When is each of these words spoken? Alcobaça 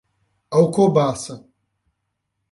Alcobaça 0.59 1.35